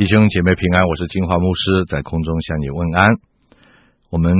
[0.00, 3.20] 弟兄姐妹平安，我是金华牧师，在空中向你问安。
[4.08, 4.32] 我们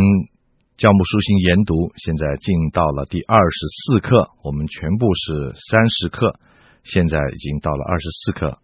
[0.78, 6.40] 教牧书信研读现在进到了第二十四课，我们全部是三十课，
[6.82, 8.56] 现在已经到了二十四课。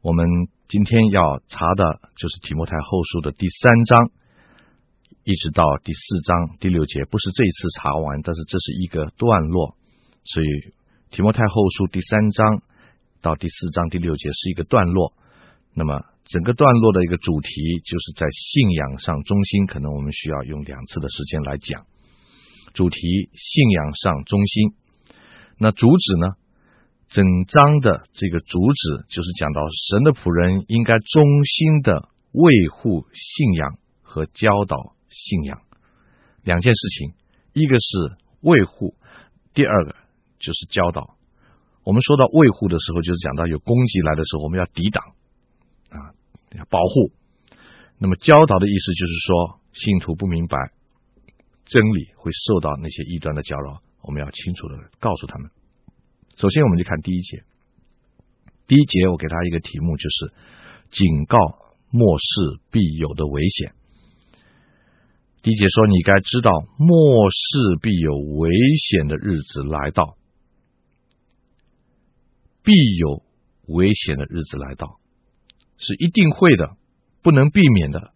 [0.00, 0.24] 我们
[0.68, 4.12] 今天要查的就是提摩太后书的第三章，
[5.24, 9.74] 一直到第四章第六节，不是这一次查完，但是这是一个段落，
[10.22, 10.46] 所以
[11.10, 12.62] 提摩太后书第三章
[13.20, 15.14] 到第四章第六节是一个段落。
[15.74, 21.86] 那么整个段落的一个主题就是在信仰上中心，可能我们需要用两次的时间来讲。
[22.74, 22.98] 主题
[23.34, 24.74] 信仰上中心，
[25.58, 26.36] 那主旨呢？
[27.08, 35.60] 整章的这个主旨就是讲到神的仆人应该忠心的维护信仰和教导信仰
[36.42, 37.12] 两件事情，
[37.52, 38.96] 一个是维护，
[39.52, 39.94] 第二个
[40.38, 41.18] 就是教导。
[41.84, 45.04] 我们说到维护的时候，就是讲到有攻击来的时候，我们要抵挡。
[46.68, 47.12] 保护。
[47.98, 50.56] 那么教导的意思就是说，信徒不明白
[51.64, 53.82] 真理，会受到那些异端的搅扰。
[54.02, 55.50] 我们要清楚的告诉他们。
[56.36, 57.44] 首先，我们就看第一节。
[58.66, 60.32] 第一节，我给他一个题目，就是
[60.90, 61.38] 警告
[61.90, 63.74] 末世必有的危险。
[65.42, 70.16] 第一节说，你该知道末世必有危险的日子来到，
[72.62, 73.22] 必有
[73.66, 74.98] 危险的日子来到。
[75.82, 76.76] 是一定会的，
[77.22, 78.12] 不能避免的。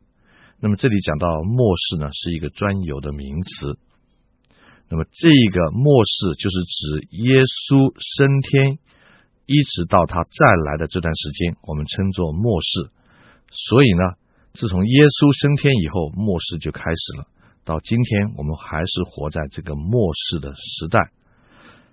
[0.61, 3.77] 那么这里讲到末世呢，是一个专有的名词。
[4.89, 8.78] 那么这个末世就是指耶稣升天，
[9.45, 12.89] 一直到他再来的这段时间，我们称作末世。
[13.50, 14.14] 所以呢，
[14.55, 17.27] 自从耶稣升天以后，末世就开始了。
[17.64, 21.11] 到今天，我们还是活在这个末世的时代。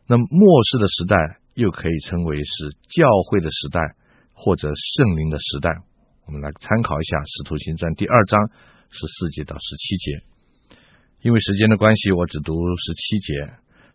[0.06, 1.18] 那么末世的时代
[1.56, 3.82] 又可以称为是教会的时代。
[4.34, 5.70] 或者圣灵的时代，
[6.26, 8.50] 我们来参考一下《使徒行传》第二章
[8.90, 10.22] 十四节到十七节。
[11.22, 13.34] 因为时间的关系，我只读十七节。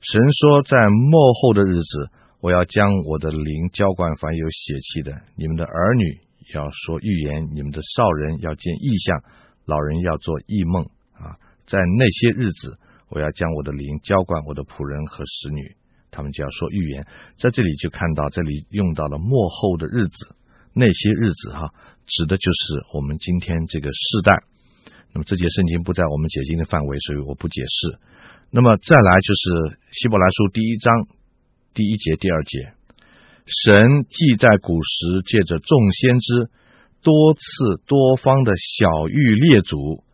[0.01, 5.13] 神说，在末后的日子，我要将我的灵浇灌凡有血气的。
[5.37, 6.21] 你们的儿女
[6.55, 9.23] 要说预言，你们的少人要见异象，
[9.67, 11.37] 老人要做异梦啊！
[11.67, 12.79] 在那些日子，
[13.11, 15.77] 我要将我的灵浇灌我的仆人和使女。
[16.11, 17.07] 他们就要说预言，
[17.39, 20.35] 在这里就看到这里用到了末后的日子，
[20.75, 21.73] 那些日子哈，
[22.07, 24.43] 指的就是我们今天这个世代。
[25.13, 27.99] 那么这节圣经不在我们解经的范围，所以我不解释。
[28.51, 31.07] 那么再来就是希伯来书第一章
[31.75, 32.73] 第一节、第二节，
[33.47, 36.51] 神既在古时借着众先知
[37.03, 37.41] 多次
[37.87, 40.05] 多方的晓諭列祖，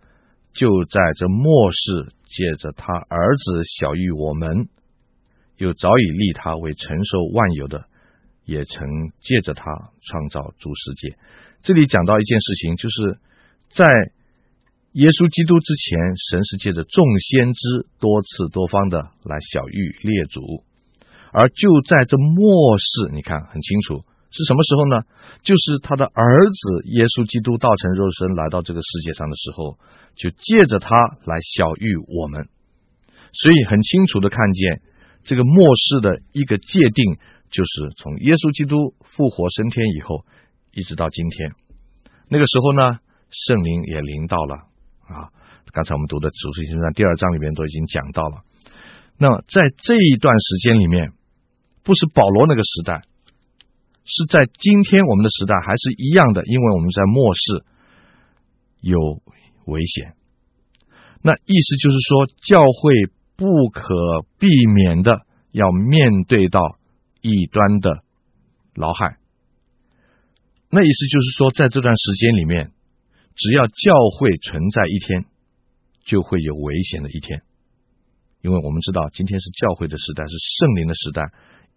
[0.53, 4.69] 就在这末世借着他儿子晓諭我们。
[5.57, 7.85] 又早已立他为承受万有的，
[8.45, 8.87] 也曾
[9.21, 9.65] 借着他
[10.03, 11.17] 创造诸世界。
[11.63, 13.19] 这里讲到一件事情，就是
[13.71, 13.85] 在
[14.93, 15.97] 耶稣基督之前，
[16.31, 20.63] 神是借着众先知多次多方的来晓諭列祖，
[21.33, 25.03] 而就在这末世，你看很清楚是什么时候呢？
[25.43, 29.79] 就是他的儿子耶稣基督道成肉身来到这个世界上的时候，
[30.15, 30.91] 就借着他
[31.25, 32.49] 来晓諭我们，
[33.33, 34.83] 所以很清楚的看见。
[35.25, 37.17] 这个末世的一个界定，
[37.51, 40.25] 就是从耶稣基督复活升天以后，
[40.71, 41.53] 一直到今天。
[42.29, 43.01] 那个时候呢，
[43.33, 44.69] 圣灵也临到了
[45.09, 45.33] 啊。
[45.73, 48.45] 刚才我们读的《使徒行传》第二章里面都已经讲到了。
[49.17, 51.11] 那在这一段时间里面，
[51.83, 53.03] 不是保罗那个时代，
[54.05, 57.65] 是在今天我们的时代还是一样的，因为我们在末世
[58.85, 59.01] 有
[59.65, 60.15] 危险。
[61.23, 63.09] 那意思就是说，教会。
[63.37, 63.83] 不可
[64.39, 66.61] 避免的要面对到
[67.21, 68.03] 异端的
[68.75, 69.17] 劳害，
[70.71, 72.73] 那意思就是说，在这段时间里面，
[73.35, 75.25] 只要教会存在一天，
[76.05, 77.43] 就会有危险的一天，
[78.43, 81.23] 因为我们知道今天是教会的时代，是圣灵的时代，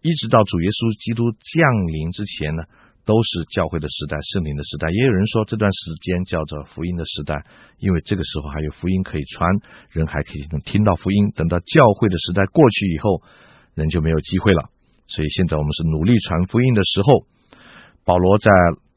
[0.01, 2.63] 一直到主耶稣基督降临之前呢。
[3.07, 4.91] 都是教会的时代，圣灵的时代。
[4.91, 7.45] 也有人说这段时间叫做福音的时代，
[7.79, 9.49] 因为这个时候还有福音可以传，
[9.89, 11.31] 人还可以能听到福音。
[11.31, 13.23] 等到教会的时代过去以后，
[13.73, 14.69] 人就没有机会了。
[15.07, 17.25] 所以现在我们是努力传福音的时候。
[18.03, 18.49] 保罗在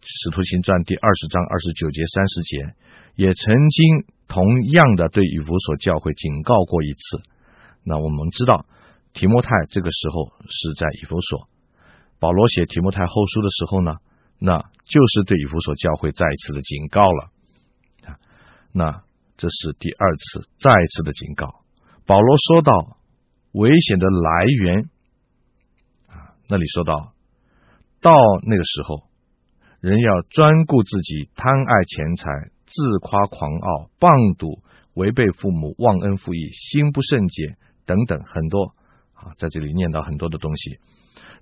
[0.02, 2.74] 使徒行传第二十章二十九节、三十节，
[3.16, 7.20] 也曾经同样的对以弗所教会警告过一次。
[7.82, 8.66] 那我们知道
[9.12, 11.48] 提摩太这个时候是在以弗所。
[12.20, 13.96] 保罗写提摩太后书的时候呢，
[14.42, 17.30] 那就是对以弗所教会再一次的警告了
[18.06, 18.16] 啊。
[18.72, 19.04] 那
[19.36, 21.60] 这是第二次再一次的警告。
[22.06, 22.96] 保罗说到
[23.52, 24.90] 危险的来源
[26.08, 27.12] 啊，那里说到
[28.00, 28.12] 到
[28.46, 29.04] 那个时候，
[29.80, 34.62] 人要专顾自己，贪爱钱财，自夸狂傲，棒赌，
[34.94, 38.74] 违背父母，忘恩负义，心不圣洁，等等很多
[39.12, 40.78] 啊，在这里念到很多的东西。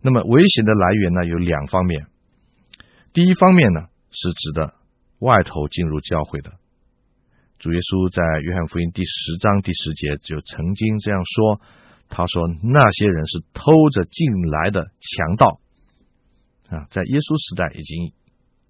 [0.03, 2.07] 那么危险的来源呢，有两方面。
[3.19, 3.81] 第一方面呢，
[4.13, 4.75] 是指的
[5.19, 6.53] 外头进入教会的。
[7.59, 11.59] 主耶稣在约翰福音第十章第十节就曾经这样说
[12.07, 15.59] ：“他说那些人是偷着进来的强盗
[16.71, 18.15] 啊，在耶稣时代已经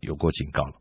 [0.00, 0.80] 有过警告了。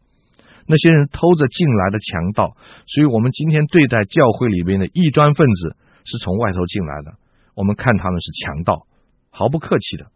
[0.65, 2.55] 那些人偷着进来的强盗，
[2.87, 5.75] 所以我们今天对待教会里边的异端分子
[6.05, 7.19] 是从外头进来的，
[7.53, 8.87] 我们看他们是强盗，
[9.29, 10.07] 毫不客气的。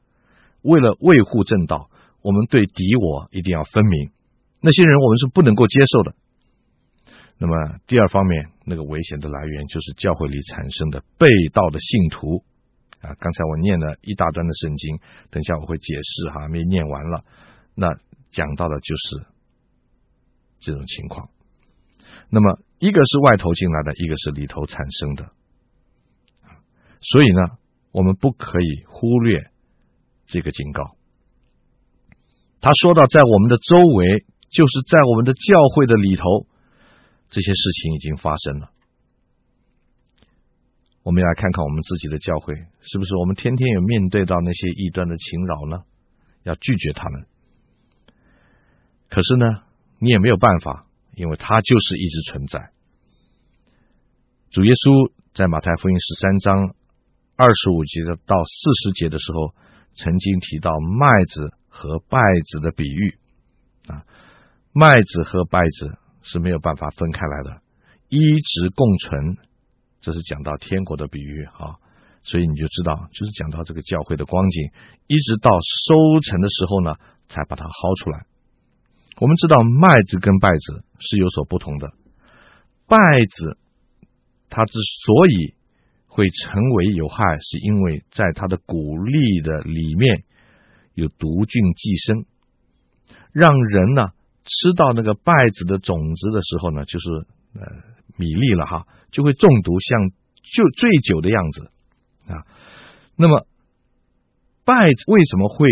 [0.61, 1.90] 为了维护正道，
[2.21, 4.11] 我们对敌我一定要分明。
[4.61, 6.15] 那些人我们是不能够接受的。”
[7.39, 12.43] 那么第二方面，那个危险的来源就是教会里产生的被盗的信徒
[13.01, 13.15] 啊。
[13.19, 14.99] 刚才我念了一大段的圣经，
[15.31, 17.25] 等一下我会解释哈，没念完了。
[17.73, 17.95] 那
[18.29, 19.25] 讲到的就是
[20.59, 21.29] 这种情况。
[22.29, 25.31] 那么一个是外头进来的，一个是里头产生的。
[27.01, 27.57] 所以呢，
[27.91, 29.49] 我们不可以忽略
[30.27, 30.95] 这个警告。
[32.61, 36.47] 他说到，在我们的周围，就是在我们的教会的里头。
[37.31, 38.71] 这些事情已经发生了，
[41.01, 45.85] 我们要来看看我们自己的教会，是不是我们天天有面对到那些异端的侵扰呢？
[46.43, 47.25] 要拒绝他们。
[49.09, 49.45] 可是呢，
[50.01, 52.71] 你也没有办法，因为他就是一直存在。
[54.51, 56.75] 主耶稣在马太福音十三章
[57.37, 59.55] 二十五节的到四十节的时候，
[59.95, 60.69] 曾经提到
[60.99, 62.19] 麦子和稗
[62.51, 63.17] 子的比喻
[63.87, 64.05] 啊，
[64.71, 65.97] 麦子和稗子。
[66.23, 67.61] 是没有办法分开来的，
[68.07, 69.37] 一直共存，
[70.01, 71.81] 这是讲到天国的比喻啊，
[72.21, 74.69] 所以你就知道，就是讲到这个教会的光景，
[75.07, 76.93] 一直到收成的时候呢，
[77.27, 78.27] 才把它薅出来。
[79.17, 81.91] 我们知道麦子跟稗子是有所不同的，
[82.85, 83.57] 稗子
[84.47, 85.55] 它之所以
[86.05, 90.21] 会成为有害，是因为在它的谷粒的里面
[91.01, 92.25] 有毒菌寄生，
[93.33, 94.09] 让人呢。
[94.43, 97.05] 吃到那个稗子的种子的时候呢，就是
[97.53, 97.61] 呃
[98.17, 100.09] 米粒了哈，就会中毒，像
[100.41, 101.69] 就醉酒的样子
[102.25, 102.41] 啊。
[103.15, 103.45] 那么
[104.65, 105.67] 败子为什么会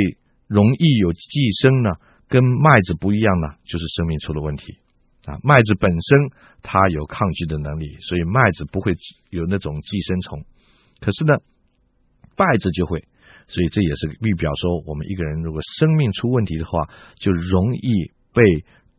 [0.45, 1.89] 容易有寄生呢？
[2.27, 4.77] 跟麦子不一样呢，就是生命出了问题
[5.25, 5.39] 啊。
[5.41, 6.29] 麦子本身
[6.61, 8.93] 它有抗拒的能力，所以麦子不会
[9.31, 10.45] 有那种寄生虫。
[11.01, 11.33] 可是呢，
[12.37, 13.07] 败子就会，
[13.49, 16.87] 所以这也是预表说，我们一个人如果生命出问题的话，
[17.19, 18.13] 就容易。
[18.31, 18.43] 被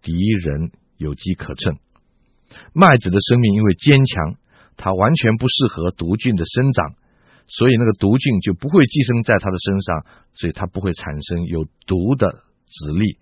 [0.02, 0.12] 敌
[0.42, 1.78] 人有机可乘，
[2.74, 4.34] 麦子的生命因为坚强，
[4.76, 6.94] 它完全不适合毒菌的生长，
[7.46, 13.18] 所以那个毒菌就不会寄生在它的身上，所以它不会产生有毒的籽粒，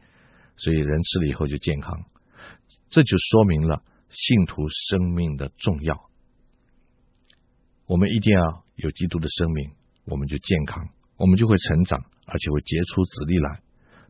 [0.57, 2.07] 所以人吃了以后就健康。
[2.89, 6.09] 这就说明了信徒生命的重要。
[7.87, 9.73] 我们一定要有基督的生命，
[10.07, 13.61] 我们就健康，我们就会成长，而且会结出籽粒来。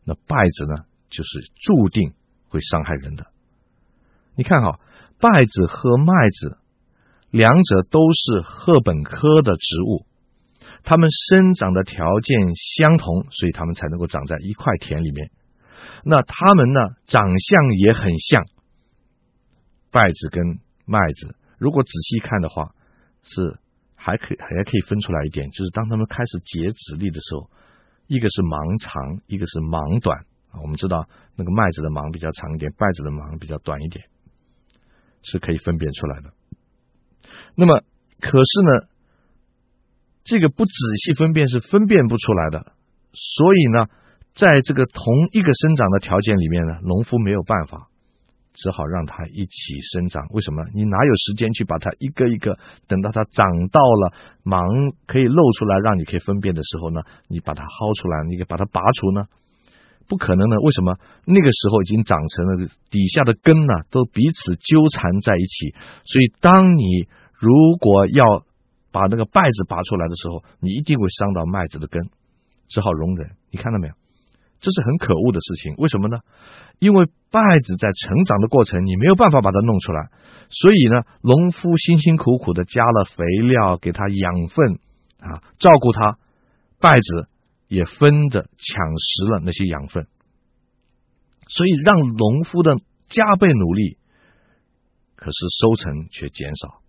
[0.05, 0.84] 那稗子呢？
[1.10, 2.12] 就是注定
[2.49, 3.28] 会伤害人的。
[4.37, 4.78] 你看哈，
[5.19, 6.58] 稗子和麦子
[7.31, 10.05] 两者都是禾本科的植物，
[10.84, 15.31] 它们生长的条件相同，所以它们才能够长在一块田里面。
[16.05, 18.44] 那它们呢，长相也很像。
[19.91, 22.74] 稗子跟麦子，如果仔细看的话，
[23.22, 23.58] 是
[23.98, 27.50] 还可以还可以分出来一点，就是当他们开始结籽粒的时候，
[28.06, 30.24] 一个是芒长，一个是芒短。
[30.62, 34.06] 我们知道那个麦子的芒比较长一点，稗子的芒比较短一点，
[35.22, 36.32] 是可以分辨出来的。
[37.55, 37.82] 那么，
[38.20, 38.88] 可是呢，
[40.24, 40.72] 这个不仔
[41.05, 42.72] 细分辨是分辨不出来的。
[43.12, 43.88] 所以呢，
[44.32, 45.02] 在这个同
[45.32, 47.87] 一个生长的条件里面呢，农夫没有办法，
[48.58, 50.27] 只好让它一起生长。
[50.31, 50.65] 为什么？
[50.74, 54.12] 你哪有时间去把它一个一个等到它长到了
[54.43, 54.67] 芒
[55.06, 59.27] 可以露出来，让你可以分辨的时候呢，你把它薅出来，你给把它拔除呢？
[60.08, 60.96] 不可能的，为什么？
[61.24, 65.70] 那个时候已经长成了底下的根呢，都彼此纠缠在一起。
[66.05, 67.06] 所以，当你
[67.38, 68.43] 如果要
[68.91, 72.03] 把那个稗子拔出来的时候，你一定会伤到麦子的根，
[72.69, 73.36] 只好容忍。
[73.53, 73.94] 你看到没有？
[74.60, 75.74] 这是很可恶的事情。
[75.79, 76.19] 为什么呢？
[76.79, 80.10] 因为稗子在成长的过程，你没有办法把它弄出来。
[80.50, 84.74] 所以呢，农夫辛辛苦苦的加了肥料，给它养分
[85.20, 86.19] 啊，照顾它，
[86.81, 87.29] 稗子。
[87.69, 90.06] 也分着抢食了那些养分，
[91.50, 92.79] 所以让农夫的
[93.10, 93.98] 加倍努力，
[95.17, 96.81] 可是收成却减少。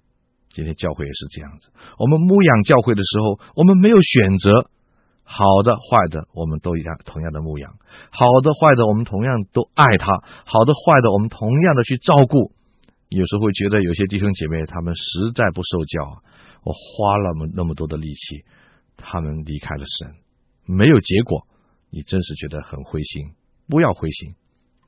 [0.51, 4.71] 今天教会也是这样子，我们牧养教会的时候，我们没有选择
[5.31, 7.77] 好的坏的我们都一样同样的牧养，
[8.09, 10.09] 好的坏的我们同样都爱他，
[10.43, 12.51] 好的坏的我们同样的去照顾。
[13.09, 16.23] 有时候会觉得有些弟兄姐妹他们实在不受教，
[16.63, 18.43] 我花了那么那么多的力气，
[18.97, 20.15] 他们离开了神，
[20.65, 21.45] 没有结果，
[21.91, 23.37] 你真是觉得很灰心。
[23.69, 24.33] 不要灰心，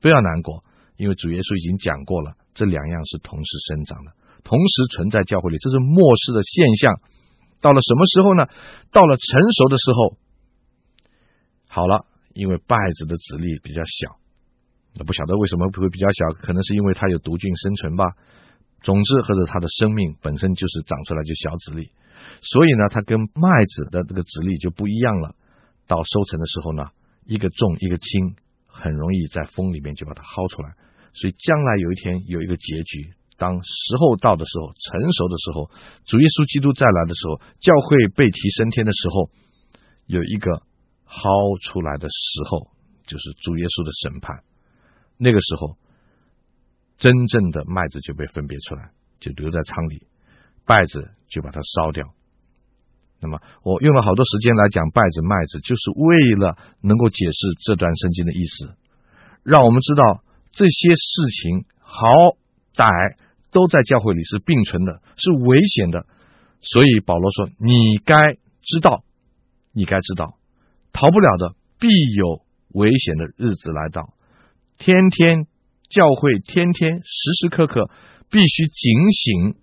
[0.00, 0.64] 不要难过，
[0.96, 4.10] 因为主耶稣已经讲过了，这两样是同时生长的，
[4.42, 6.98] 同时存在教会里，这是末世的现象。
[7.62, 8.50] 到了什么时候呢？
[8.90, 10.18] 到了成熟的时候，
[11.74, 14.20] 好了，因为败子的籽粒比较小。
[14.94, 18.04] 那不晓得为什么会比较小，可能是因为它有毒菌生存吧。
[18.82, 21.88] 总之，或者它的生命本身就是长出来就小籽粒，
[22.42, 25.34] 所以呢，它跟麦子的这个籽粒就不一样了。
[25.86, 26.84] 到收成的时候呢，
[27.24, 28.36] 一个重一个轻，
[28.66, 30.74] 很容易在风里面就把它薅出来。
[31.14, 35.70] 所以将来有一天有一个结局，当时候到的时候，成熟的时候，
[36.04, 39.30] 主耶稣基督再来的时候，教会被提升天的时候，
[40.04, 40.60] 有一个
[41.12, 42.72] 薅出来的时候，
[43.04, 44.40] 就是主耶稣的审判。
[45.18, 45.76] 那个时候，
[46.96, 48.90] 真正的麦子就被分别出来，
[49.20, 50.06] 就留在仓里，
[50.64, 52.14] 稗子就把它烧掉。
[53.20, 58.74] 那么，我用了好多时间来讲稗子、麦子，就是为了能够解释这段圣经的意思，
[59.44, 62.08] 让我们知道这些事情好
[62.74, 63.16] 歹
[63.52, 66.06] 都在教会里是并存的，是危险的。
[66.62, 69.04] 所以保罗说：“你该知道，
[69.72, 70.38] 你该知道，
[70.92, 74.14] 逃不了的，必有危险的日子来到。”
[74.78, 75.46] 天天
[75.88, 77.88] 教会，天天时时刻刻
[78.30, 79.54] 必须警醒，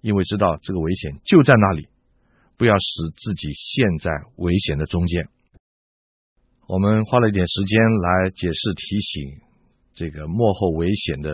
[0.00, 1.88] 因为知道这个危险就在那里，
[2.56, 2.84] 不要使
[3.16, 5.28] 自己陷在危险的中间。
[6.66, 9.40] 我们花了一点时间来解释提醒
[9.92, 11.30] 这个幕后危险的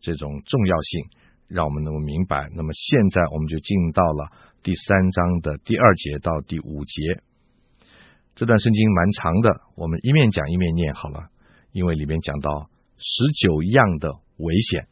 [0.00, 1.06] 这种重要性，
[1.46, 2.50] 让我们能够明白。
[2.56, 4.32] 那么现在我们就进到了
[4.64, 7.22] 第三章的第二节到第五节，
[8.34, 11.28] 这段圣经蛮长的，我们一面讲一面念好了。
[11.72, 14.86] 因为里面讲到十九样的危险，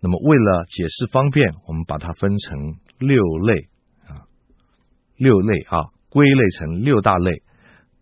[0.00, 3.68] 那么为了解释方便，我们把它分成六类
[4.08, 4.26] 啊，
[5.16, 7.44] 六类啊，归类成六大类。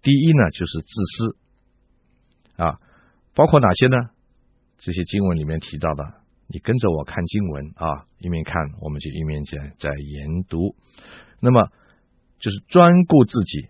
[0.01, 1.37] 第一呢，就是自私
[2.57, 2.81] 啊，
[3.35, 3.97] 包括哪些呢？
[4.79, 6.05] 这些经文里面提到的，
[6.47, 10.75] 你跟着我看经文啊，一面看我们就一面在在研读。
[11.41, 11.69] 那么
[12.39, 13.69] 就是专顾自己，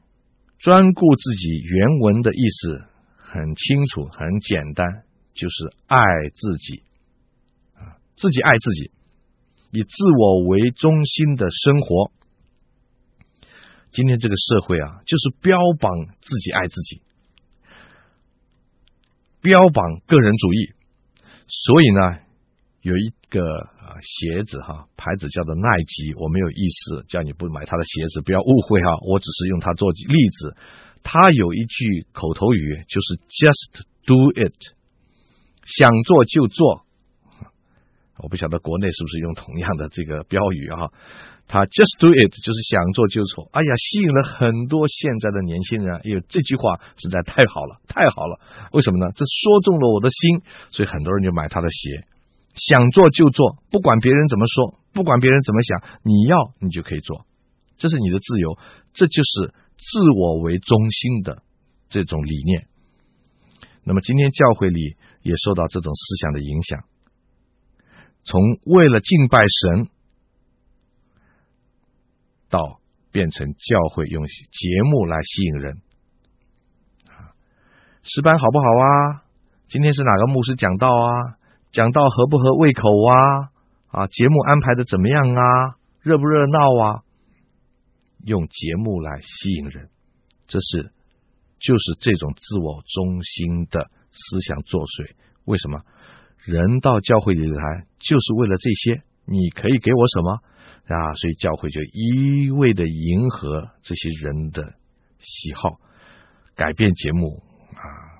[0.59, 2.85] 专顾自己原文的意思。
[3.31, 6.01] 很清楚，很简单，就是爱
[6.35, 6.83] 自己
[7.75, 8.91] 啊，自己爱自己，
[9.71, 12.11] 以自我为中心的生活。
[13.91, 17.03] 今天这个社会啊，就是标榜自己爱自己，
[19.43, 20.73] 标榜个人主义。
[21.49, 22.21] 所以呢，
[22.83, 23.43] 有一个
[23.81, 30.57] 啊鞋子哈牌子叫做耐吉，我没有意思叫你不买他的鞋子，不要误会哈，我只是用它做例子。
[31.03, 34.55] 他有一句口头语，就是 “just do it”，
[35.65, 36.85] 想做就做。
[38.19, 40.91] 我不晓得国内是不是用同样的这个标语啊？
[41.47, 43.49] 他 “just do it” 就是想做就做。
[43.53, 45.97] 哎呀，吸引了很多现在的年轻人。
[45.97, 48.39] 哎呦，这句话实在太好了，太好了！
[48.73, 49.11] 为什么呢？
[49.15, 52.07] 这说中了我的心，所以很多人就买他的鞋。
[52.55, 57.27] 想做就做，不管别人怎么说，不管别人怎么想，你要你就可以做，
[57.77, 58.59] 这是你的自由，
[58.93, 59.55] 这就是。
[59.81, 61.45] 自我为中心的
[61.89, 62.67] 这种理念，
[63.85, 66.83] 那么今天教会里也受到这种思想的影响，
[68.25, 69.89] 从为了敬拜神，
[72.51, 72.81] 到
[73.13, 75.77] 变成教会用节目来吸引人。
[77.07, 77.39] 啊，
[78.03, 79.23] 诗班好不好啊？
[79.69, 81.38] 今天是哪个牧师讲道啊？
[81.71, 83.15] 讲到合不合胃口啊？
[83.89, 85.77] 啊，节目安排的怎么样啊？
[86.01, 87.03] 热不热闹啊？
[88.25, 89.89] 用节目来吸引人，
[90.47, 90.93] 这是
[91.59, 95.15] 就是这种自我中心的思想作祟。
[95.45, 95.81] 为什么
[96.45, 99.03] 人到教会里来就是为了这些？
[99.25, 100.41] 你可以给我什么
[100.87, 101.15] 啊？
[101.15, 104.75] 所以教会就一味的迎合这些人的
[105.19, 105.79] 喜好，
[106.55, 107.43] 改变节目，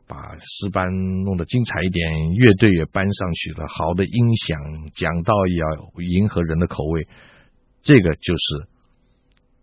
[0.09, 0.89] 把诗班
[1.23, 5.69] 弄得精彩一点，乐队也搬上去了，好的音响，讲道也要
[6.03, 7.07] 迎合人的口味。
[7.83, 8.67] 这个就是。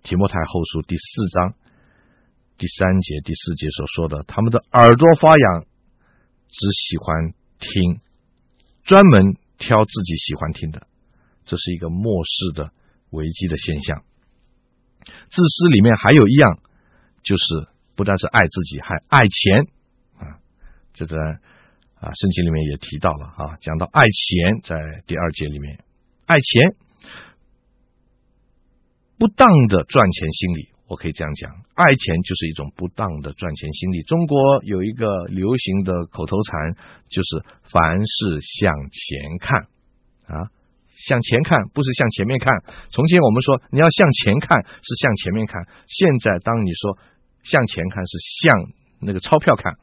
[0.08, 1.56] 提摩太后书第四章
[2.60, 5.66] 第三节、第四节所说的，他们的耳朵发痒，
[6.48, 8.00] 只喜欢听，
[8.84, 10.86] 专门挑自己喜欢听的，
[11.44, 12.72] 这是一个末世的
[13.10, 14.04] 危机的现象。
[15.32, 16.60] 自私里面还有一样，
[17.24, 19.66] 就是不但是爱自己，还爱钱。
[20.96, 21.16] 这个
[22.00, 25.78] 啊，圣经里面也提到了啊，讲到爱钱，在第二节里面，
[26.26, 26.76] 爱钱。
[29.18, 34.02] 不当的赚钱心理，我可以这样讲，爱钱就是一种不当的赚钱心理。
[34.04, 36.76] 中国有一个流行的口头禅，
[37.08, 39.62] 就是凡事向前看
[40.28, 40.52] 啊，
[41.08, 42.52] 向前看不是向前面看。
[42.90, 46.98] 从前我们说你要向前看是向前面看，现在当你说
[47.42, 48.54] 向前看是向
[49.00, 49.74] 那个钞票看。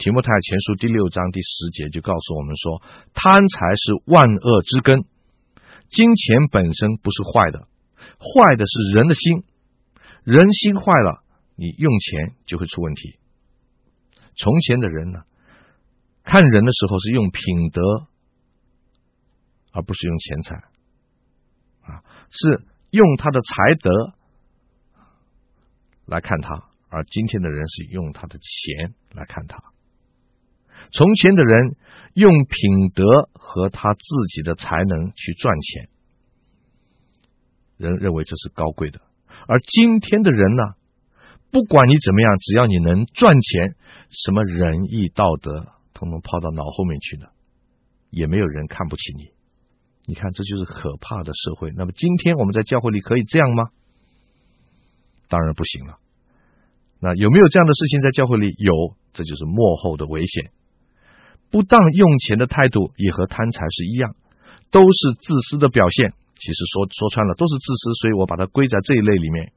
[0.00, 2.80] 提摩太前书第六章第十节就告诉我们说，
[3.12, 5.04] 贪财是万恶之根，
[5.90, 7.68] 金钱本身不是坏的，
[8.16, 9.44] 坏的是人的心。
[10.24, 11.22] 人心坏了，
[11.54, 13.18] 你用钱就会出问题。
[14.36, 15.24] 从前的人呢，
[16.24, 17.82] 看人的时候是用品德，
[19.72, 20.54] 而不是用钱财，
[21.82, 24.14] 啊，是用他的才德
[26.06, 29.62] 来看他，而今天的人是用他的钱来看他。
[30.92, 31.76] 从前的人
[32.14, 34.00] 用品德和他自
[34.34, 35.88] 己的才能去赚钱，
[37.76, 39.00] 人认为这是高贵的。
[39.46, 40.62] 而今天的人呢，
[41.50, 43.74] 不管你怎么样，只要你能赚钱，
[44.10, 47.32] 什么仁义道德，统统抛到脑后面去了，
[48.10, 49.30] 也没有人看不起你。
[50.06, 51.72] 你看，这就是可怕的社会。
[51.76, 53.68] 那么，今天我们在教会里可以这样吗？
[55.28, 55.98] 当然不行了。
[56.98, 58.52] 那有没有这样的事情在教会里？
[58.58, 60.50] 有，这就是幕后的危险。
[61.50, 64.14] 不当用钱的态度也和贪财是一样，
[64.70, 66.14] 都是自私的表现。
[66.36, 69.52] 其实说说穿了都是自私，所以我把它归在这一类里面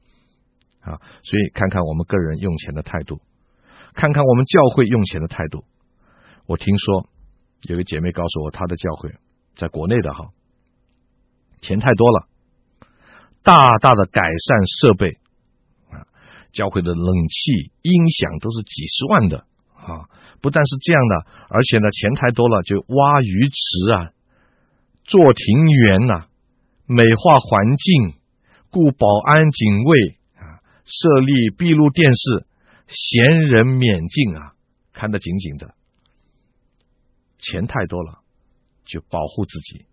[0.80, 1.00] 啊。
[1.22, 3.20] 所以看看我们个人用钱的态度，
[3.94, 5.64] 看看我们教会用钱的态度。
[6.46, 7.08] 我听说
[7.62, 9.14] 有个姐妹告诉我，她的教会
[9.56, 10.28] 在国内的哈，
[11.62, 12.28] 钱太多了，
[13.42, 15.16] 大大的改善设备
[15.88, 16.04] 啊，
[16.52, 19.46] 教会的冷气、音响都是几十万的
[19.84, 20.08] 啊。
[20.40, 24.10] 不但是这样的，而且呢，钱太多了，就挖鱼池啊，
[25.04, 26.26] 做庭园呐。
[26.86, 28.20] 美化环境，
[28.70, 32.46] 雇保安警卫啊，设立闭路电视，
[32.88, 34.52] 闲人免进啊，
[34.92, 35.74] 看得紧紧的。
[37.38, 38.18] 钱太多了，
[38.84, 39.86] 就保护自己，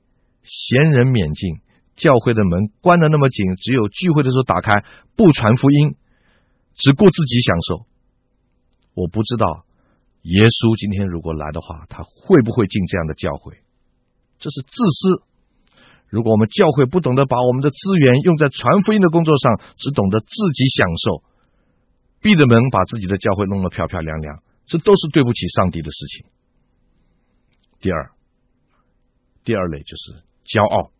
[0.43, 1.61] 闲人免进。
[1.95, 4.83] 教会的门关的那么紧，只有聚会的时候打开，
[5.15, 5.95] 不传福音，
[6.75, 7.85] 只顾自己享受。
[8.95, 9.65] 我不知道
[10.21, 13.57] 耶稣今天如果来的话，他会不会进这样的教会？
[14.37, 15.23] 这是自私。
[16.09, 21.23] 如果我们教会不懂得把我们的资源用在传福音的工作上，只懂得自己享受，
[22.21, 26.25] 闭着门把自己的教会弄得漂漂亮亮，这都是对不起上帝的事情。
[27.79, 28.11] 第二，
[29.43, 30.91] 第二类就是骄傲。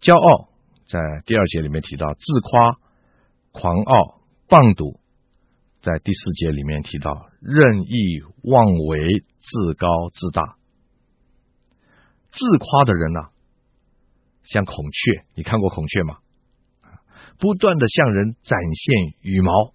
[0.00, 0.48] 骄傲
[0.86, 2.78] 在第二节里面提到自夸、
[3.52, 4.97] 狂傲、放赌；
[5.88, 10.58] 在第四节里面提到任意妄为、自高自大。
[12.30, 13.30] 自夸的人呢、啊，
[14.42, 16.18] 像孔雀，你看过孔雀吗？
[17.38, 19.72] 不断的向人展现羽毛。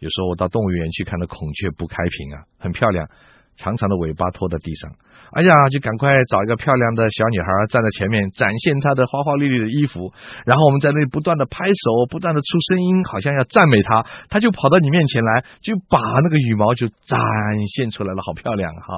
[0.00, 3.08] 有时候我到动物园去看到孔雀不开屏啊，很漂亮，
[3.56, 4.92] 长长的尾巴拖在地上。
[5.32, 10.12] 哎呀，就赶快找一个漂亮的小女孩站在前面，展现她的花花绿绿的衣服。
[10.44, 14.04] 然后我们在那里不断的拍手，不断的出声音，好像要赞美她。
[14.28, 17.18] 她就跑到你面前来，就把那个羽毛就展
[17.74, 18.94] 现出来了，好漂亮哈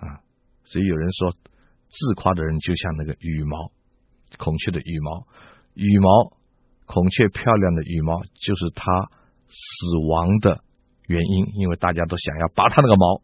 [0.00, 0.20] 啊！
[0.64, 1.32] 所以有人说。
[1.94, 3.70] 自夸的人就像那个羽毛，
[4.38, 5.26] 孔雀的羽毛，
[5.74, 6.32] 羽毛，
[6.86, 9.10] 孔雀漂亮的羽毛就是它
[9.48, 10.62] 死亡的
[11.06, 13.20] 原因，因为大家都想要拔它那个毛。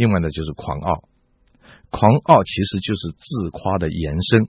[0.00, 1.04] 另外呢，就是狂傲，
[1.90, 4.48] 狂傲其实就是自夸的延伸，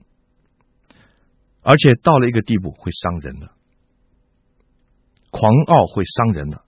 [1.60, 3.50] 而且到了一个地步会伤人的，
[5.30, 6.64] 狂傲会伤人的。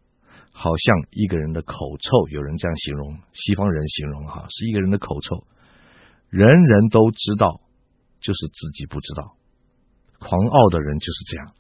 [0.57, 5.45] 好像一个人的口臭，有人这样形容，西方人形容哈，是一个人的口臭。
[6.29, 7.61] 人人都知道，
[8.21, 9.35] 就是自己不知道。
[10.21, 11.55] 狂傲的人就是这样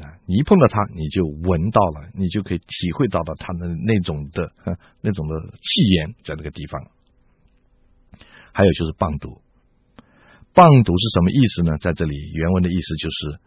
[0.00, 0.18] 啊！
[0.26, 4.52] 你一碰到他，你就闻到了，你就可以体会到的他的那种的
[5.00, 6.90] 那种的气焰在那个地方。
[8.52, 9.42] 还有就是谤读，
[10.54, 11.78] 谤读是什么意思呢？
[11.78, 13.40] 在这里原文的意思就是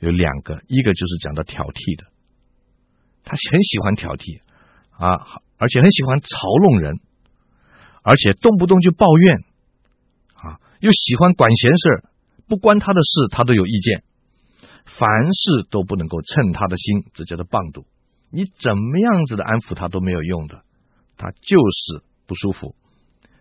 [0.00, 2.06] 有两个，一个就是讲的挑剔的，
[3.24, 4.42] 他很喜欢挑剔
[4.90, 6.36] 啊，而且很喜欢嘲
[6.70, 6.98] 弄人，
[8.02, 9.36] 而且动不动就抱怨
[10.34, 10.58] 啊。
[10.80, 12.04] 又喜欢管闲事，
[12.46, 14.02] 不关他的事，他都有意见。
[14.88, 17.84] 凡事都不能够称他的心，这叫做谤讟。
[18.30, 20.62] 你怎么样子的安抚他都没有用的，
[21.16, 22.74] 他就是不舒服。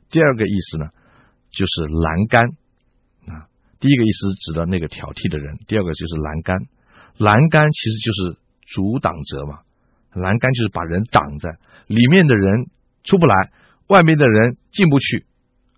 [0.10, 0.90] 第二个意思呢，
[1.52, 2.44] 就是栏杆
[3.28, 3.48] 啊。
[3.80, 6.58] 第一个意思指的那个挑剔的人，第二个就是栏杆。
[7.18, 9.60] 栏杆其实就是阻挡者嘛，
[10.14, 11.58] 栏杆就是把人挡在
[11.88, 12.70] 里面的人
[13.04, 13.52] 出不来，
[13.88, 15.26] 外面的人进不去，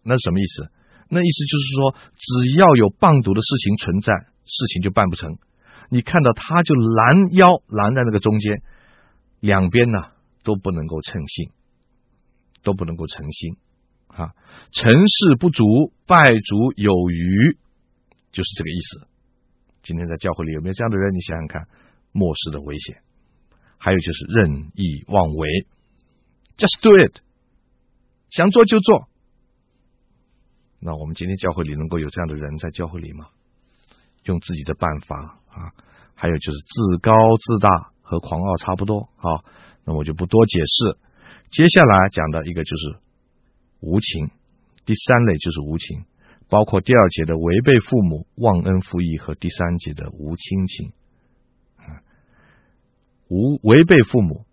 [0.04, 0.70] 那是什么意思？
[1.10, 4.14] 那意思就是说，只要有棒毒的事情存在，
[4.46, 5.38] 事情就办不成。
[5.90, 8.62] 你看到他就拦腰拦在那个中间，
[9.40, 10.12] 两边呢
[10.44, 11.52] 都不能够称心，
[12.64, 13.58] 都不能够诚心
[14.08, 14.36] 啊。
[14.72, 15.64] 成事不足，
[16.06, 17.58] 败足有余，
[18.32, 19.08] 就是这个意思。
[19.82, 21.14] 今天在教会里有没有这样的人？
[21.14, 21.68] 你想想看，
[22.12, 23.02] 末世的危险。
[23.78, 25.66] 还有就是任意妄为
[26.58, 27.22] ，just do it，
[28.30, 29.08] 想做就做。
[30.82, 33.28] 那我们今天教会里能够有这样的人在教会里吗？
[34.26, 35.74] 用自己的办法啊，
[36.16, 39.10] 还有就是自高自大和狂傲差不多。
[39.18, 39.44] 好，
[39.86, 40.98] 那我就不多解释。
[41.50, 42.98] 接下来讲的一个就是
[43.80, 44.30] 无情，
[44.86, 46.06] 第三类就是无情，
[46.50, 50.94] 包括第二节的违背父母、忘恩负义和第三节的无亲情。
[53.28, 54.46] 无违背父母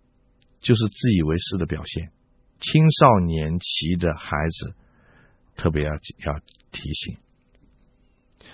[0.59, 2.11] 就是自以为是的表现，
[2.59, 4.75] 青少年期的孩子。
[5.59, 6.39] 特别要要
[6.71, 7.17] 提醒，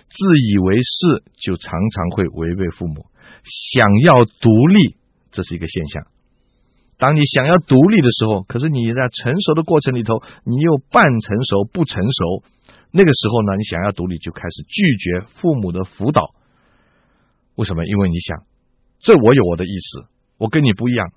[0.09, 3.07] 自以为是就常常会违背父母。
[3.43, 4.95] 想要独立，
[5.31, 6.07] 这是一个现象。
[6.97, 12.43] 当你想要独立的时候，可是你在成熟的过程里头，你又半成熟不成熟。
[12.91, 16.33] 那个时候呢，你想要独立，就开始拒绝父母的辅导。
[17.55, 17.85] 为什么？
[17.85, 18.45] 因为你想，
[18.99, 20.05] 这我有我的意思，
[20.37, 21.11] 我跟你不一样。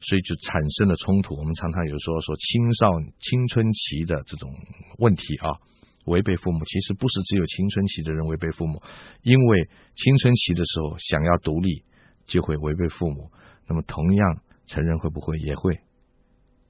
[0.00, 1.34] 所以就产生了冲突。
[1.34, 4.52] 我们常常有说说青少青春期的这种
[4.98, 5.56] 问题啊，
[6.04, 8.82] 违背父母，其实不是只有青春期的人违背父母，
[9.22, 11.84] 因为青春期的时候想要独立，
[12.26, 13.30] 就会违背父母。
[13.66, 15.78] 那么同样，成人会不会也会？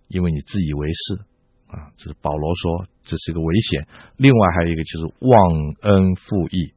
[0.08, 1.14] 因为你自以为是
[1.66, 3.86] 啊，这是保罗说这是一个危险。
[4.16, 6.72] 另外还有一个就是忘恩负义，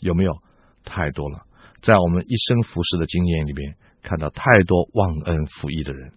[0.00, 0.32] 有没有？
[0.84, 1.46] 太多了，
[1.80, 3.74] 在我们一生服侍的经验里边。
[4.04, 6.12] 看到太多忘恩负义的人，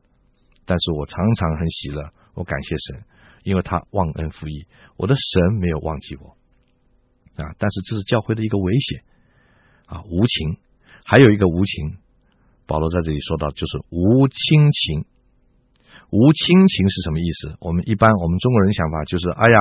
[0.65, 3.03] 但是我常常很喜乐，我感谢神，
[3.45, 4.65] 因为他忘恩负义，
[4.97, 6.35] 我的神没有忘记我
[7.41, 7.55] 啊！
[7.57, 9.03] 但是这是教会的一个危险
[9.85, 10.57] 啊，无情，
[11.05, 11.97] 还有一个无情，
[12.65, 15.05] 保罗在这里说到就是无亲情，
[16.09, 17.55] 无亲情是什么意思？
[17.61, 19.59] 我们一般我们中国人想法就是，哎呀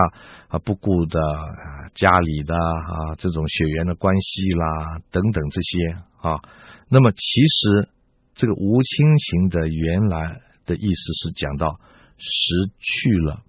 [0.49, 5.79] 啊，不顾的啊家里的啊这种血缘的关系啦等等这些
[6.19, 6.41] 啊，
[6.89, 7.89] 那么其实。
[8.37, 11.79] 这个无亲情的原来的意思是讲到
[12.19, 13.45] 失去了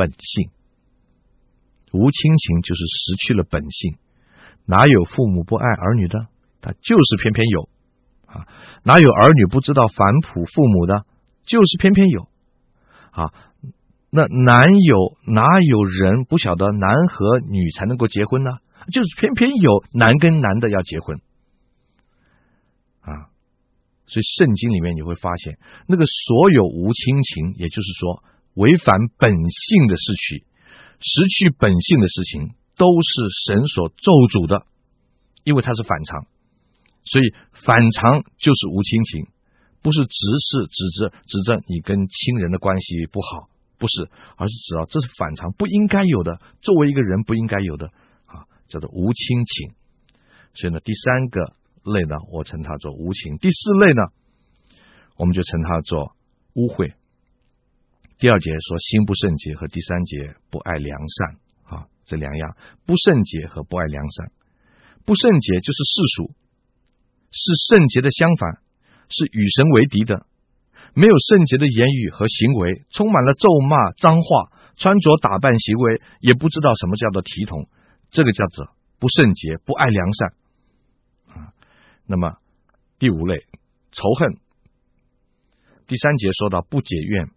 [0.00, 0.48] 本性，
[1.92, 3.98] 无亲情就是失去了本性。
[4.64, 6.28] 哪有父母不爱儿女的？
[6.62, 7.68] 他就是偏偏有
[8.24, 8.48] 啊！
[8.82, 11.04] 哪有儿女不知道反哺父母的？
[11.44, 12.28] 就是偏偏有
[13.10, 13.34] 啊！
[14.08, 18.50] 那男有哪有人不晓得男和女才能够结婚呢？
[18.90, 21.20] 就是偏偏有男跟男的要结婚
[23.00, 23.28] 啊！
[24.06, 30.44] 所以圣经里面你会发现，那个所有无亲情，也就是说违反本性的事情，
[31.00, 33.10] 失去本性的事情，都是
[33.46, 34.66] 神所咒诅的，
[35.44, 36.26] 因为它是反常。
[37.04, 39.26] 所以反常就是无亲情，
[39.82, 47.86] 不是只是指着指着你跟亲人的关系不好，不是，而是指啊这是反常，不应该有的，作为一个人不应该有的
[48.26, 49.72] 啊，叫做无亲情。
[50.54, 51.54] 所以呢，第三个。
[51.82, 54.12] 类呢，我称它做无情；第四类呢，
[55.16, 56.14] 我们就称它做
[56.52, 56.92] 污秽。
[58.20, 62.54] 第二节说心不圣洁，和第三节不爱良善啊，这两样
[62.84, 64.30] 不圣洁和不爱良善。
[65.06, 66.34] 不圣洁就是世俗，
[67.32, 68.60] 是圣洁的相反，
[69.08, 70.26] 是与神为敌的，
[70.92, 77.70] 没有圣洁的言语和行为，充满了咒骂、脏话，穿着打扮行为也不知道什么叫做体统，
[78.10, 80.28] 这个叫做不圣洁，不爱良善
[81.28, 81.54] 啊。
[82.04, 82.36] 那么
[82.98, 83.46] 第五类
[83.92, 84.36] 仇恨，
[85.86, 87.30] 第三节说到不解怨，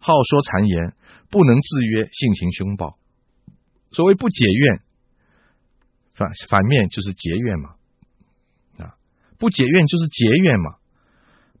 [0.00, 0.96] 好说谗言，
[1.30, 2.98] 不能制约，性情凶暴。
[3.92, 4.82] 所谓不解怨，
[6.14, 7.76] 反反面就是结怨嘛。
[8.82, 8.98] 啊，
[9.38, 10.76] 不解怨就是结怨嘛，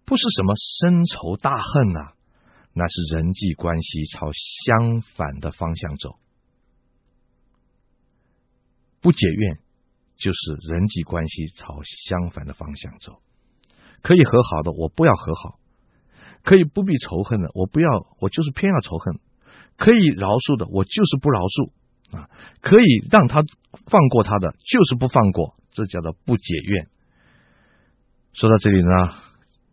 [0.04, 2.12] 不是什么深仇大恨呐、
[2.72, 6.18] 那是人际关系朝相反的方向走。
[9.00, 9.60] 不解怨。
[10.22, 13.22] 就是人际关系朝相反的方向走，
[14.02, 15.58] 可以和好的我不要和好，
[16.42, 17.88] 可以不必仇恨的我不要，
[18.20, 19.18] 我就是偏要仇恨，
[19.76, 21.70] 可以饶恕的我就是不饶恕
[22.16, 23.42] 啊，可以让他
[23.86, 26.88] 放过他的就是不放过，这叫做不解怨。
[28.32, 28.90] 说到这里呢，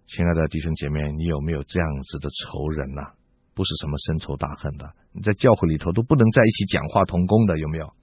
[0.06, 3.13] 亲爱的弟兄姐妹，你有没有这样子的仇人呐、
[3.53, 7.93] 不是什么深仇大恨的，你在教会里头都不能在一起讲话同工的，有没有？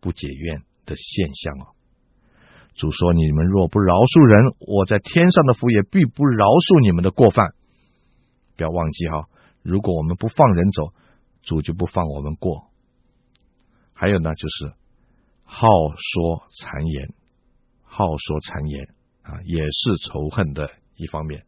[0.00, 0.62] 不解怨。
[0.88, 1.76] 的现象哦，
[2.74, 7.52] 主说：“你们若不饶恕人，我在天上的父也必不饶恕你们的过犯。”
[8.58, 9.28] 不要忘记哈，
[9.62, 10.92] 如果我们不放人走，
[11.42, 12.68] 主就不放我们过。
[13.94, 14.74] 还有呢，就是
[15.44, 17.14] 好说谗言，
[17.84, 21.46] 好说谗言啊，也是仇恨的一方面。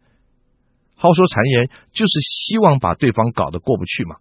[0.96, 4.16] 好说谗言就是希望把对方搞得过不去嘛。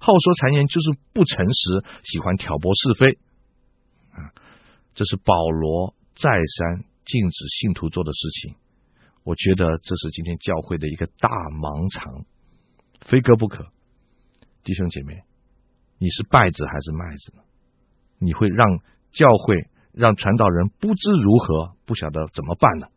[0.00, 3.18] 好说谗言就是不诚实，喜欢挑拨是非
[4.10, 4.34] 啊。
[4.94, 8.56] 这是保罗再三禁止信徒做的事情。
[9.24, 12.24] 我觉得这是今天教会的一个大盲肠，
[13.00, 13.66] 非割不可。
[14.64, 15.22] 弟兄姐妹，
[15.98, 17.42] 你是稗子还是麦子呢？
[18.18, 18.78] 你会让
[19.12, 22.88] 教会、让传道人不知如何，不晓得怎么办呢？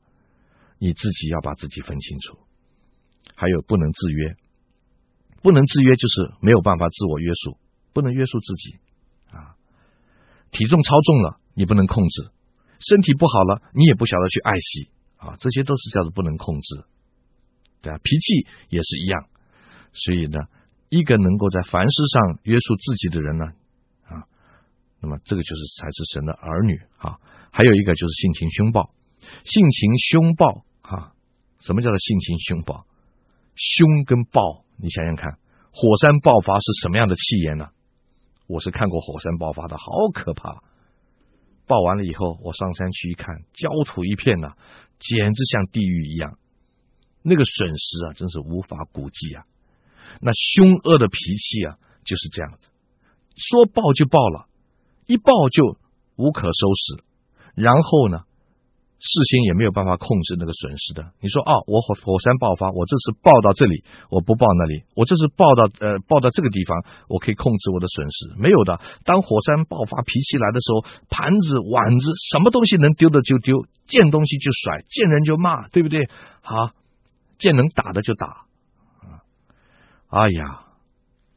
[0.77, 2.37] 你自己要把自己分清楚。
[3.35, 4.35] 还有，不能制约，
[5.41, 7.57] 不能制约就是没有办法自我约束，
[7.93, 8.77] 不能约束自己
[9.31, 9.55] 啊。
[10.51, 12.31] 体重超重了，你不能控制；
[12.79, 14.89] 身体不好了，你也不晓得去爱惜。
[15.17, 16.83] 啊，这些都是叫做不能控制，
[17.81, 19.27] 对啊，脾气也是一样。
[19.93, 20.39] 所以呢，
[20.89, 23.45] 一个能够在凡事上约束自己的人呢，
[24.05, 24.27] 啊，
[25.01, 27.17] 那么这个就是才是神的儿女啊。
[27.51, 28.93] 还有一个就是性情凶暴，
[29.45, 31.13] 性情凶暴啊，
[31.59, 32.85] 什么叫做性情凶暴？
[33.55, 35.39] 凶跟暴，你想想看，
[35.71, 37.69] 火山爆发是什么样的气焰呢？
[38.47, 40.61] 我是看过火山爆发的，好可怕。
[41.65, 44.55] 爆完了以后，我上山去一看，焦土一片呐、
[44.99, 46.37] 简直像地狱一样。
[47.21, 49.45] 那个损失啊，真是无法估计啊。
[50.21, 52.67] 那凶恶的脾气啊，就是这样子，
[53.35, 54.47] 说爆就爆了，
[55.07, 55.77] 一爆就
[56.15, 57.03] 无可收拾。
[57.55, 58.25] 然后呢，
[59.05, 61.13] 事先也没有办法控制那个损失的。
[61.21, 68.33] 你说啊，我火火山爆发，我这次爆到这里，我不爆那里；我这次爆到呃爆到这个地方，我可以控制我的损失。
[68.41, 76.09] 没有的，当火山爆发脾气来的时候，盘子、碗子，什么东西能丢的就丢，见东西就甩，见人就骂，对不对？
[76.41, 76.71] 好，
[77.37, 78.43] 见能打的就打。
[80.09, 80.65] 哎呀，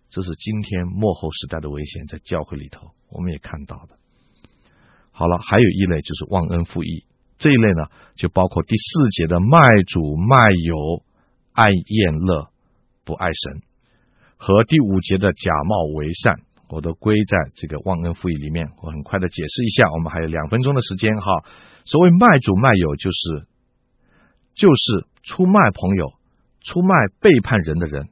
[0.09, 3.99] 这是今天末后时代的危险，在教会里头我们也看到的。
[5.11, 7.05] 好了，还有一类就是忘恩负义。
[7.39, 11.05] 这一类呢，就包括第四节的卖主卖友，
[11.53, 12.51] 爱宴乐，
[13.05, 13.63] 不爱神，
[14.37, 16.35] 和第五节的假冒为善，
[16.69, 18.69] 我都归在这个忘恩负义里面。
[18.83, 21.45] 我很快的解释一下，我们还有两分钟的时间哈。
[21.85, 23.47] 所谓卖主卖友，就是
[24.55, 26.13] 就是出卖朋友、
[26.61, 28.09] 出卖背叛人的人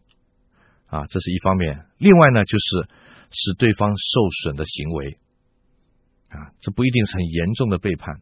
[0.86, 1.84] 啊，这是一方面。
[1.98, 2.88] 另外呢，就是
[3.32, 5.18] 使对方受损的行为
[6.30, 8.20] 啊，这不一定是很严重的背叛。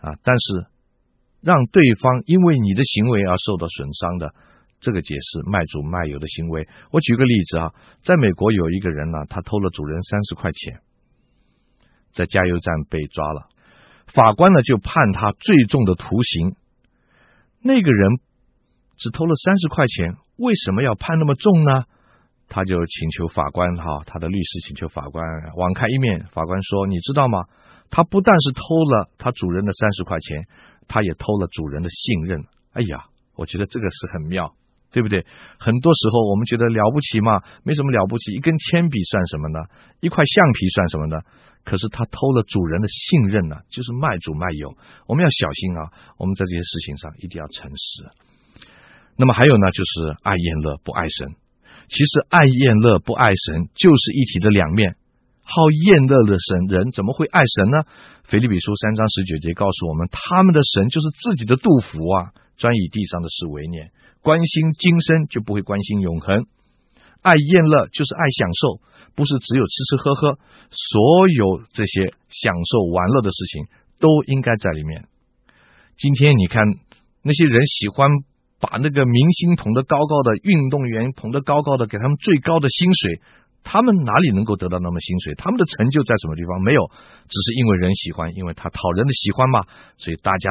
[0.00, 0.16] 啊！
[0.22, 0.66] 但是
[1.40, 4.34] 让对方因为你的行为而受到损伤的，
[4.80, 6.68] 这个解释卖主卖友的行为。
[6.90, 10.80] 我举个例子啊，在美国有一个人呢，他偷了主人三十块钱，
[12.12, 13.48] 在加油站被抓了，
[14.06, 16.56] 法官呢就判他最重的徒刑。
[17.62, 18.20] 那个人
[18.96, 21.84] 只偷了三十块钱，为什么要判那么重呢？
[22.48, 25.24] 他就请求法官哈，他的律师请求法官
[25.56, 26.26] 网开一面。
[26.32, 27.44] 法官说：“你知道吗？”
[27.90, 30.46] 他不但是偷了他主人的三十块钱，
[30.88, 32.44] 他也偷了主人的信任。
[32.72, 34.54] 哎呀，我觉得这个是很妙，
[34.92, 35.26] 对不对？
[35.58, 39.58] 很多时候我们觉得了不起嘛，没什么了不起，一根铅笔算什么呢？
[40.00, 41.20] 一块橡皮算什么呢？
[41.62, 44.76] 可是他偷了主人的信任呢，就是卖主卖友。
[45.06, 48.08] 我们要小心啊，我们在这些事情上一定要诚实。
[49.16, 51.34] 那么还有呢，就是爱宴乐不爱神。
[51.88, 54.96] 其实爱宴乐不爱神，就是一体的两面。
[55.50, 57.82] 好厌乐的神人怎么会爱神呢？
[58.22, 63.90] 腓立比书三章十九节告诉我们，他们的神就是自己的杜甫啊，专以地上的事为念，
[64.22, 66.46] 关心今生就不会关心永恒。
[67.22, 68.80] 爱厌乐就是爱享受，
[69.16, 70.38] 不是只有吃吃喝喝，
[70.70, 73.66] 所有这些享受玩乐的事情
[73.98, 75.06] 都应该在里面。
[75.98, 76.62] 今天你看
[77.24, 78.08] 那些人喜欢
[78.60, 83.20] 把那个明星捧得高高的，运动员捧得高高的，给他们最高的薪水。
[83.62, 85.34] 他们哪里能够得到那么薪水？
[85.34, 86.62] 他们的成就在什么地方？
[86.62, 86.90] 没有，
[87.28, 89.62] 只是因为人喜欢，因为他讨人的喜欢嘛。
[89.96, 90.50] 所以大家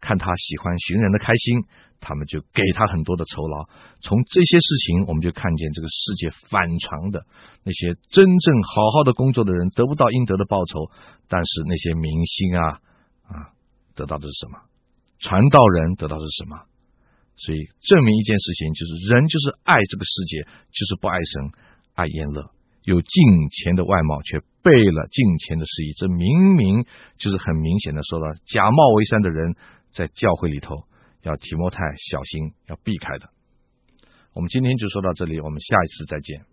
[0.00, 1.64] 看他喜欢寻人的开心，
[2.00, 3.68] 他们就给他很多的酬劳。
[4.00, 7.24] 从这些事情，我们就看见这个世界反常的
[7.64, 10.90] 那些真正好好的工作的人得不到应得的报酬，
[11.28, 12.64] 但是那些明星啊
[13.28, 13.34] 啊
[13.94, 14.60] 得到的是什么？
[15.18, 16.64] 传道人得到的是什么？
[17.36, 21.52] 所以证明一件事情，就是人就是爱这个世界，就是不爱神。
[22.00, 22.50] 爱宴乐，
[22.82, 26.86] 有敬虔的外貌，却背了敬虔的事意，这明明
[27.18, 29.54] 就是很明显的说了假冒为善的人，
[29.92, 30.84] 在教会里头
[31.20, 33.28] 要提莫太小心，要避开的。
[34.32, 36.46] 我们今天就说到这里，我们下一次再见。